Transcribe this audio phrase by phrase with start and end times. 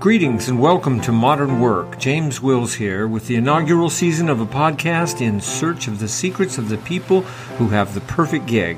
[0.00, 1.98] Greetings and welcome to Modern Work.
[1.98, 6.58] James Wills here with the inaugural season of a podcast in search of the secrets
[6.58, 7.20] of the people
[7.58, 8.76] who have the perfect gig.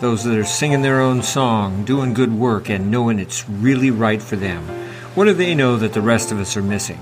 [0.00, 4.22] Those that are singing their own song, doing good work, and knowing it's really right
[4.22, 4.62] for them.
[5.16, 7.00] What do they know that the rest of us are missing?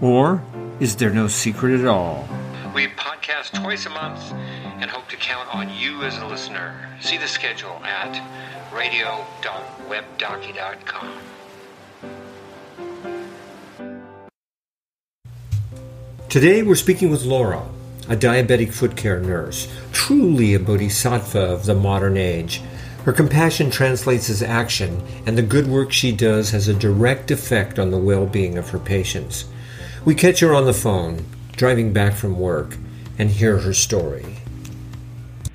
[0.00, 0.42] Or
[0.80, 2.28] is there no secret at all?
[2.74, 4.32] We podcast twice a month
[4.80, 6.74] and hope to count on you as a listener.
[7.00, 8.20] See the schedule at
[8.74, 11.18] radio.webdocky.com.
[16.36, 17.66] Today we're speaking with Laura,
[18.10, 22.60] a diabetic foot care nurse, truly a bodhisattva of the modern age.
[23.06, 27.78] Her compassion translates as action, and the good work she does has a direct effect
[27.78, 29.46] on the well being of her patients.
[30.04, 32.76] We catch her on the phone, driving back from work,
[33.18, 34.26] and hear her story.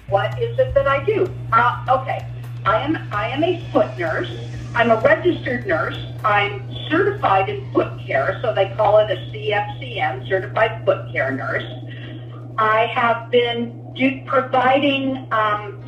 [0.10, 1.32] What is it that I do?
[1.54, 2.26] Uh, okay,
[2.66, 4.36] I am I am a foot nurse.
[4.74, 5.98] I'm a registered nurse.
[6.24, 11.70] I'm certified in foot care, so they call it a CFCN, Certified Foot Care Nurse.
[12.58, 15.84] I have been do, providing um,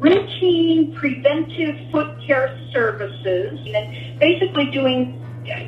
[0.00, 5.18] routine preventive foot care services and basically doing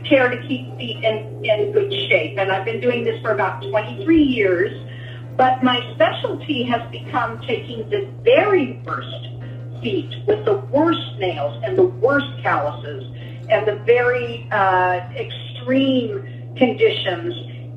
[0.09, 2.37] care to keep feet in, in good shape.
[2.37, 4.73] And I've been doing this for about 23 years.
[5.37, 9.34] But my specialty has become taking the very worst
[9.85, 13.05] feet with the worst nails and the worst calluses
[13.51, 17.35] and the very uh, extreme conditions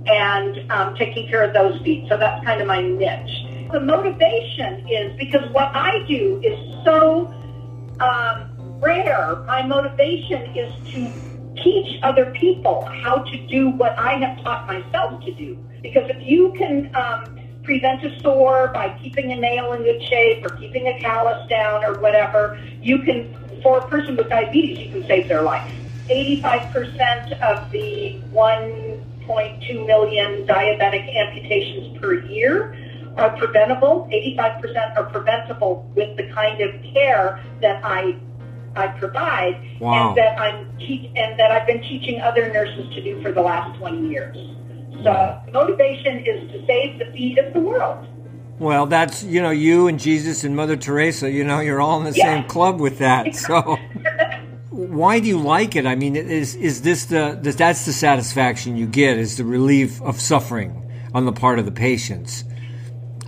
[0.07, 2.07] and um, taking care of those feet.
[2.09, 3.45] So that's kind of my niche.
[3.71, 7.27] The motivation is because what I do is so
[7.99, 9.35] um, rare.
[9.45, 11.11] My motivation is to
[11.61, 15.57] teach other people how to do what I have taught myself to do.
[15.81, 17.36] Because if you can um,
[17.67, 21.83] prevent a sore by keeping a nail in good shape or keeping a callus down
[21.83, 25.69] or whatever, you can, for a person with diabetes, you can save their life.
[26.09, 32.73] 85% of the 1.2 million diabetic amputations per year
[33.17, 34.07] are preventable.
[34.13, 38.17] 85% are preventable with the kind of care that I
[38.77, 40.09] I provide wow.
[40.09, 43.41] and that I'm te- and that I've been teaching other nurses to do for the
[43.41, 44.37] last 20 years.
[45.03, 48.07] So motivation is to save the feet of the world.
[48.59, 51.29] Well, that's you know you and Jesus and Mother Teresa.
[51.29, 53.35] You know you're all in the same club with that.
[53.35, 53.77] So
[54.69, 55.85] why do you like it?
[55.85, 59.17] I mean, is is this the that's the satisfaction you get?
[59.17, 62.43] Is the relief of suffering on the part of the patients?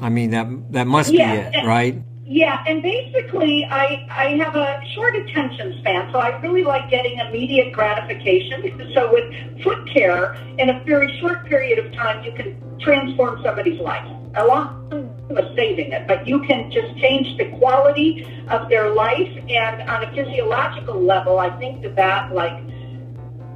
[0.02, 2.02] I mean that that must yeah, be it, right?
[2.32, 7.18] Yeah, and basically, I I have a short attention span, so I really like getting
[7.18, 8.92] immediate gratification.
[8.94, 13.82] So with foot care, in a very short period of time, you can transform somebody's
[13.82, 14.08] life.
[14.36, 19.90] Along with saving it, but you can just change the quality of their life, and
[19.90, 22.62] on a physiological level, I think that that like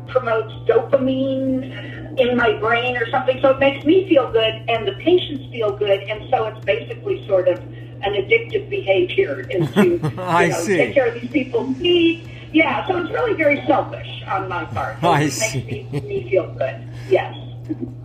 [0.08, 3.38] promotes dopamine in my brain or something.
[3.40, 7.24] So it makes me feel good, and the patients feel good, and so it's basically
[7.28, 7.62] sort of
[8.04, 12.28] an addictive behavior is to you know, take care of these people's needs.
[12.52, 14.98] Yeah, so it's really very selfish on my part.
[14.98, 15.56] It I makes.
[15.56, 16.88] Me, me feel good.
[17.10, 17.36] Yes,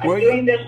[0.01, 0.61] I'm well, doing this.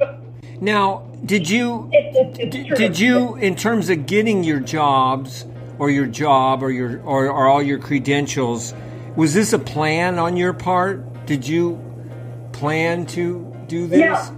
[0.60, 5.44] now, did you it, it, did, did you in terms of getting your jobs
[5.78, 8.74] or your job or your or, or all your credentials?
[9.14, 11.26] Was this a plan on your part?
[11.26, 11.78] Did you
[12.52, 14.00] plan to do this?
[14.00, 14.30] Yeah.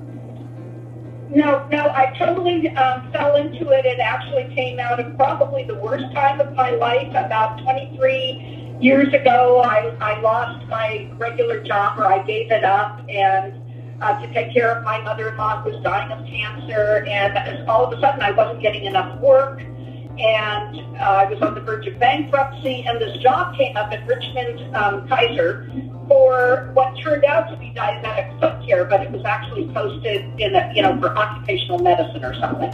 [1.35, 3.85] No, no, I totally um, fell into it.
[3.85, 7.09] It actually came out of probably the worst time of my life.
[7.11, 13.01] About 23 years ago, I, I lost my regular job, or I gave it up,
[13.09, 13.53] and
[14.01, 17.05] uh, to take care of my mother-in-law who was dying of cancer.
[17.09, 21.55] And all of a sudden, I wasn't getting enough work, and uh, I was on
[21.55, 22.85] the verge of bankruptcy.
[22.87, 25.69] And this job came up at Richmond um, Kaiser
[26.07, 30.55] for what turned out to be diabetic foot care, but it was actually posted in
[30.55, 32.73] a, you know, for occupational medicine or something.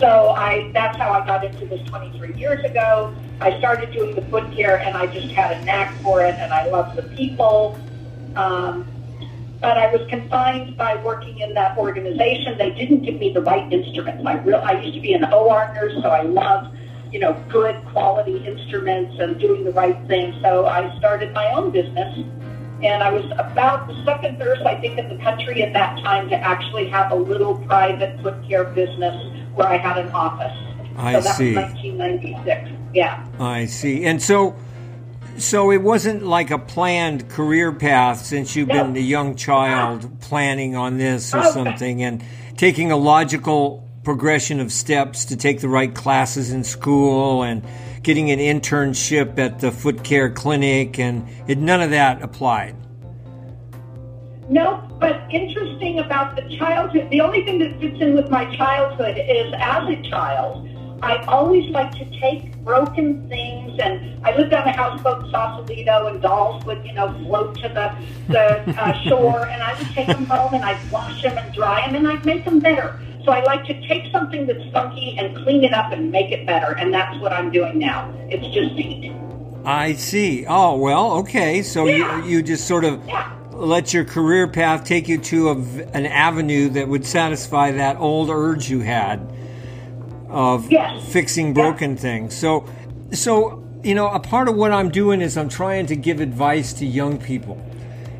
[0.00, 3.14] So I, that's how I got into this 23 years ago.
[3.40, 6.52] I started doing the foot care and I just had a knack for it and
[6.52, 7.78] I love the people.
[8.36, 8.86] Um,
[9.60, 12.56] but I was confined by working in that organization.
[12.58, 14.24] They didn't give me the right instruments.
[14.24, 16.76] I real, I used to be an OR nurse, so I loved
[17.12, 20.38] you know, good quality instruments and doing the right thing.
[20.42, 22.18] So I started my own business.
[22.82, 26.28] And I was about the second nurse, I think, in the country at that time
[26.28, 29.14] to actually have a little private foot care business
[29.54, 30.56] where I had an office.
[30.96, 31.54] I so that see.
[31.54, 32.70] was 1996.
[32.94, 33.26] Yeah.
[33.40, 34.04] I see.
[34.04, 34.54] And so,
[35.36, 38.84] so it wasn't like a planned career path since you've no.
[38.84, 41.50] been a young child planning on this or Okay.
[41.50, 42.24] something and
[42.56, 47.62] taking a logical progression of steps to take the right classes in school and
[48.02, 52.76] getting an internship at the foot care clinic, and it, none of that applied.
[54.48, 57.10] No, but interesting about the childhood.
[57.10, 60.66] The only thing that fits in with my childhood is as a child,
[61.02, 66.06] I always like to take broken things, and I lived on a houseboat in Sausalito,
[66.06, 67.94] and dolls would, you know, float to the
[68.32, 71.86] the uh, shore, and I would take them home, and I'd wash them and dry
[71.86, 72.98] them, and I'd make them better.
[73.24, 76.46] So I like to take something that's funky and clean it up and make it
[76.46, 78.12] better, and that's what I'm doing now.
[78.28, 79.12] It's just neat.
[79.64, 80.46] I see.
[80.48, 81.62] Oh well, okay.
[81.62, 82.24] So Yeah.
[82.24, 83.28] you you just sort of Yeah.
[83.52, 85.56] let your career path take you to a
[85.92, 89.20] an avenue that would satisfy that old urge you had
[90.30, 91.02] of Yes.
[91.08, 92.34] fixing broken things.
[92.34, 92.64] So,
[93.12, 96.72] so you know, a part of what I'm doing is I'm trying to give advice
[96.74, 97.58] to young people.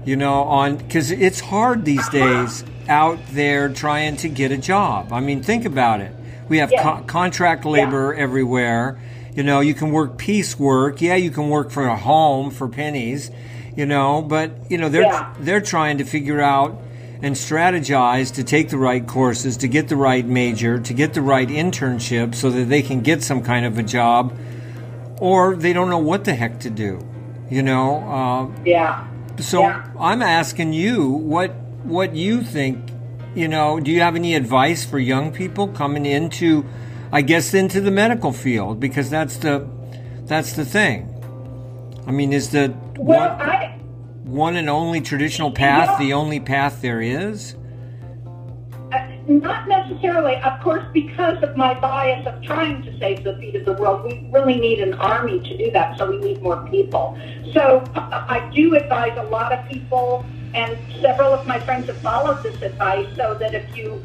[0.04, 5.12] You know, on because it's hard these days out there trying to get a job.
[5.12, 6.12] I mean, think about it.
[6.48, 6.82] We have Yeah.
[6.82, 8.98] co- contract labor everywhere.
[9.34, 11.00] You know, you can work piecework.
[11.02, 13.30] Yeah, you can work for a home for pennies.
[13.76, 15.26] You know, but you know they're Yeah.
[15.38, 16.80] they're trying to figure out
[17.22, 21.22] and strategize to take the right courses, to get the right major, to get the
[21.22, 24.32] right internship so that they can get some kind of a job,
[25.20, 26.98] or they don't know what the heck to do.
[27.50, 27.98] You know,
[28.56, 29.00] uh, Yeah.
[29.38, 29.80] so Yeah.
[29.98, 31.54] I'm asking you what
[31.84, 32.78] what you think.
[33.34, 36.64] You know, do you have any advice for young people coming into,
[37.12, 39.68] I guess, into the medical field because that's the
[40.24, 41.14] that's the thing.
[42.06, 43.78] I mean, is the Well, one, I
[44.24, 45.98] one and only traditional path Yeah.
[46.06, 47.54] the only path there is?
[48.92, 48.98] Uh,
[49.28, 53.64] Not necessarily, of course, because of my bias of trying to save the feet of
[53.66, 54.04] the world.
[54.04, 57.16] We really need an army to do that, so we need more people.
[57.52, 61.98] So uh, I do advise a lot of people, and several of my friends have
[61.98, 64.02] followed this advice, so that if you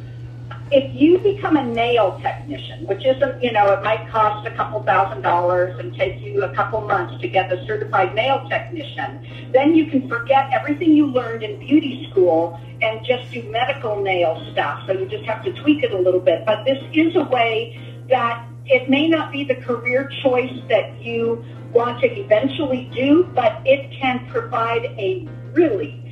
[0.72, 4.82] if you become a nail technician, which isn't, you know, it might cost a couple
[4.84, 9.76] thousand dollars and take you a couple months to get the certified nail technician, then
[9.76, 14.82] you can forget everything you learned in beauty school and just do medical nail stuff.
[14.88, 16.46] So you just have to tweak it a little bit.
[16.46, 17.80] But this is a way
[18.10, 23.62] that it may not be the career choice that you want to eventually do, but
[23.66, 26.03] it can provide a really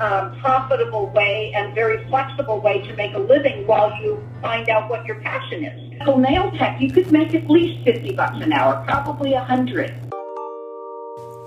[0.00, 4.88] um, profitable way and very flexible way to make a living while you find out
[4.88, 5.88] what your passion is.
[5.90, 9.94] Medical nail tech, you could make at least 50 bucks an hour, probably a 100.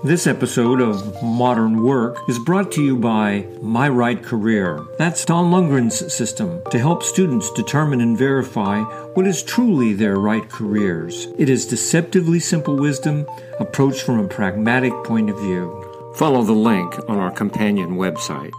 [0.04, 4.84] This episode of Modern Work is brought to you by My Right Career.
[4.98, 8.80] That's Don Lundgren's system to help students determine and verify
[9.14, 11.28] what is truly their right careers.
[11.38, 13.26] It is deceptively simple wisdom
[13.60, 15.91] approached from a pragmatic point of view.
[16.14, 18.52] Follow the link on our companion website.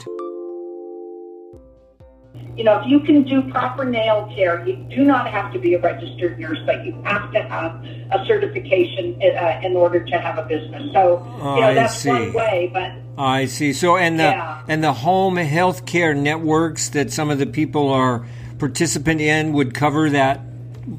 [2.58, 5.74] You know, if you can do proper nail care, you do not have to be
[5.76, 10.38] a registered nurse, but you have to have a certification uh, in order to have
[10.38, 10.92] a business.
[10.94, 12.10] So, you know, I that's see.
[12.10, 13.74] one way, but I see.
[13.74, 14.62] So, and the Yeah.
[14.68, 18.26] and the home health care networks that some of the people are
[18.60, 20.42] participant in would cover that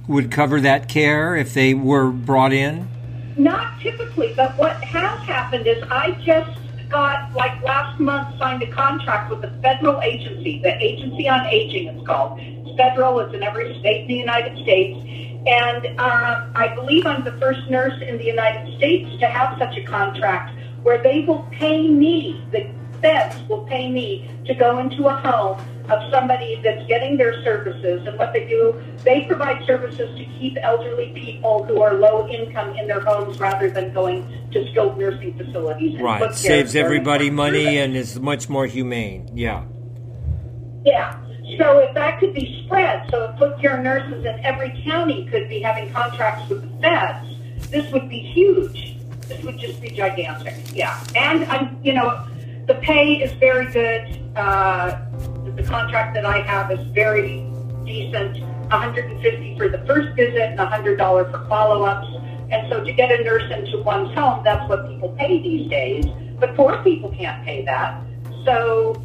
[0.08, 2.88] would cover that care if they were brought in.
[3.36, 6.58] Not typically, but what has happened is I just
[6.88, 11.88] got, like last month, signed a contract with a federal agency, the Agency on Aging
[11.88, 12.38] it's called.
[12.40, 15.00] It's federal, it's in every state in the United States.
[15.46, 19.76] And uh, I believe I'm the first nurse in the United States to have such
[19.76, 22.70] a contract where they will pay me, the
[23.00, 28.06] feds will pay me to go into a home of somebody that's getting their services.
[28.06, 32.74] And what they do, they provide services to keep elderly people who are low income
[32.76, 36.00] in their homes rather than going to skilled nursing facilities.
[36.00, 39.30] Right, saves everybody money and is much more humane.
[39.34, 39.64] Yeah.
[40.84, 41.20] Yeah.
[41.58, 45.48] So if that could be spread, so if foot care nurses in every county could
[45.48, 48.96] be having contracts with the feds, this would be huge.
[49.28, 50.54] This would just be gigantic.
[50.72, 51.02] Yeah.
[51.14, 52.26] And I'm, you know,
[52.66, 54.20] the pay is very good.
[54.36, 55.00] Uh,
[55.56, 57.46] the contract that I have is very
[57.84, 58.40] decent.
[58.70, 62.08] 150 for the first visit and $100 for follow-ups.
[62.50, 66.06] And so to get a nurse into one's home, that's what people pay these days.
[66.40, 68.02] But poor people can't pay that.
[68.44, 69.02] So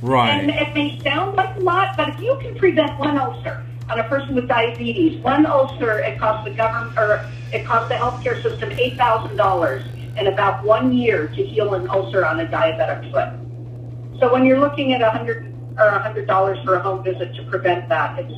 [0.00, 0.30] right.
[0.30, 3.98] and it may sound like a lot, but if you can prevent one ulcer on
[3.98, 8.40] a person with diabetes, one ulcer, it costs the government or it costs the healthcare
[8.42, 9.84] system eight thousand dollars
[10.16, 14.18] in about one year to heal an ulcer on a diabetic foot.
[14.20, 17.34] So when you're looking at a hundred or a hundred dollars for a home visit
[17.36, 18.32] to prevent that, it's,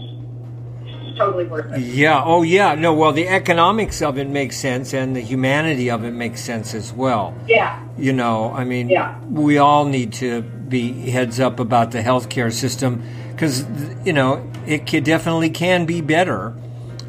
[1.17, 1.81] totally worth it.
[1.81, 2.21] Yeah.
[2.25, 2.75] Oh, yeah.
[2.75, 2.93] No.
[2.93, 6.93] Well, the economics of it makes sense, and the humanity of it makes sense as
[6.93, 7.33] well.
[7.47, 9.15] Yeah, You know, I mean, Yeah.
[9.31, 13.01] we all need to be heads up about the healthcare system
[13.31, 13.65] because
[14.05, 16.53] you know it can, definitely can be better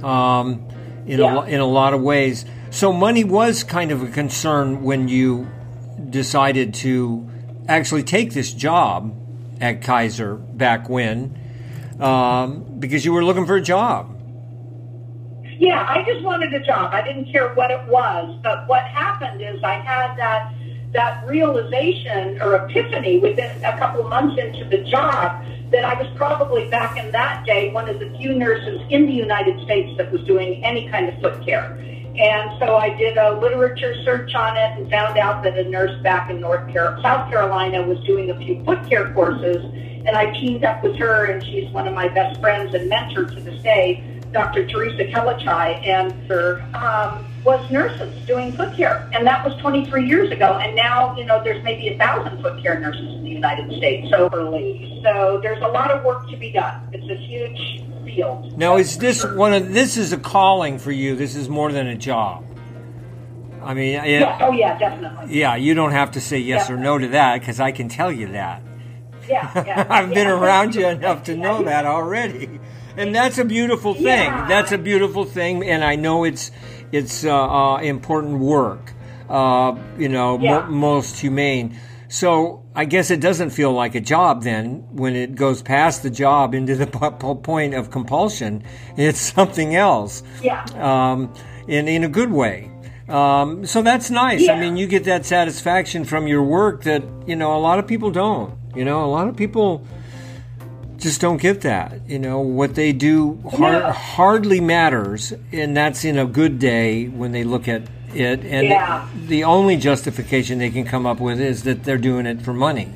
[0.03, 0.61] um,
[1.07, 1.33] in a Yeah.
[1.33, 2.45] lo- in a lot of ways.
[2.75, 5.49] So money was kind of a concern when you
[6.09, 7.25] decided to
[7.69, 9.15] actually take this job
[9.61, 11.39] at Kaiser back when,
[12.01, 14.13] um, because you were looking for a job.
[15.57, 16.93] Yeah, I just wanted a job.
[16.93, 18.37] I didn't care what it was.
[18.43, 20.53] But what happened is I had that
[20.91, 26.69] that realization or epiphany within a couple months into the job that I was probably
[26.69, 30.21] back in that day one of the few nurses in the United States that was
[30.25, 31.94] doing any kind of foot care.
[32.17, 36.01] And so I did a literature search on it and found out that a nurse
[36.01, 39.63] back in North Car- South Carolina was doing a few foot care courses.
[40.07, 43.25] And I teamed up with her, and she's one of my best friends and mentor
[43.25, 44.65] to this day, Dr.
[44.67, 49.09] Teresa Kelechi, and her um, was nurses doing foot care.
[49.13, 50.59] And that was 23 years ago.
[50.61, 54.09] And now, you know, there's maybe a thousand foot care nurses in the United States.
[54.09, 54.29] So.
[55.05, 56.81] So there's a lot of work to be done.
[56.91, 58.57] It's a huge field.
[58.57, 61.15] Now, is this one of this is a calling for you?
[61.15, 62.43] This is more than a job.
[63.63, 64.37] I mean, it, Yeah.
[64.41, 65.37] Oh yeah, definitely.
[65.39, 68.11] yeah, you don't have to say yes or no to that because I can tell
[68.11, 68.61] you that.
[69.27, 69.51] Yeah.
[69.65, 69.87] yeah.
[69.89, 71.41] I've been around you enough to Yeah.
[71.41, 72.59] know that already,
[72.95, 74.03] and that's a beautiful thing.
[74.05, 74.45] Yeah.
[74.47, 76.51] That's a beautiful thing, and I know it's
[76.91, 78.93] it's uh, uh, important work.
[79.27, 80.59] Uh, you know, Yeah.
[80.59, 81.75] mo- most humane.
[82.15, 86.09] So I guess it doesn't feel like a job then when it goes past the
[86.09, 88.63] job into the po- po- point of compulsion.
[88.95, 90.23] It's something else.
[90.41, 90.63] Yeah.
[90.79, 91.33] Um,
[91.67, 92.71] in in a good way.
[93.09, 94.47] Um, so that's nice.
[94.47, 97.85] I mean, you get that satisfaction from your work that you know a lot of
[97.85, 98.53] people don't.
[98.75, 99.85] You know, a lot of people
[100.97, 101.99] just don't get that.
[102.07, 103.91] You know, what they do har- No.
[103.91, 107.81] hardly matters, and that's in a good day when they look at
[108.15, 108.43] it.
[108.45, 109.05] And Yeah.
[109.27, 112.89] the only justification they can come up with is that they're doing it for money.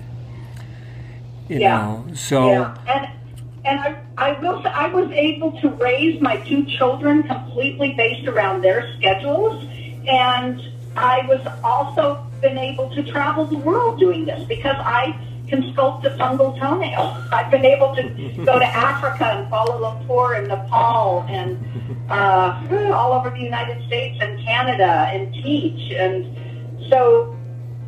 [1.47, 1.77] You Yeah.
[1.77, 3.07] know, so Yeah, and
[3.65, 8.27] and I, I will say I was able to raise my two children completely based
[8.27, 9.63] around their schedules,
[10.07, 10.61] and
[10.95, 15.15] I was also been able to travel the world doing this because I
[15.50, 17.18] can sculpt a fungal toenail.
[17.32, 18.03] I've been able to
[18.46, 21.58] go to Africa and Kuala Lumpur and Nepal and
[22.10, 27.36] uh, all over the United States and Canada and teach, and so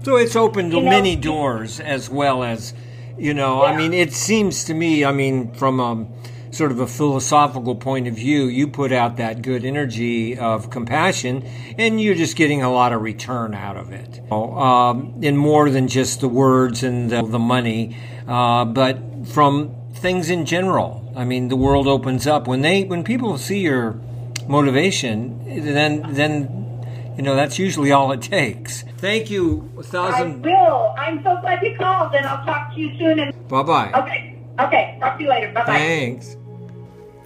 [0.03, 2.73] So it's opened You know, many doors as well as,
[3.17, 6.07] you know, I mean, it seems to me, I mean, from a
[6.51, 11.43] sort of a philosophical point of view, you put out that good energy of compassion
[11.77, 14.19] and you're just getting a lot of return out of it.
[14.31, 17.95] Um, and more than just the words and the, the money,
[18.27, 21.11] uh, but from things in general.
[21.15, 23.99] I mean, the world opens up when they, when people see your
[24.47, 28.83] motivation, then, then, you know, that's usually all it takes.
[28.97, 30.41] Thank you a I thousand.
[30.43, 30.93] will.
[30.97, 33.19] I'm so glad you called, and I'll talk to you soon.
[33.19, 33.91] And Bye bye.
[33.93, 35.51] okay, okay, talk to you later.
[35.53, 35.77] Bye bye.
[35.77, 36.37] Thanks.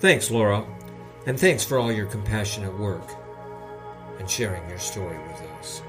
[0.05, 0.63] Thanks, Laura.
[1.25, 3.09] And thanks for all your compassionate work
[4.19, 5.81] and sharing your story with us.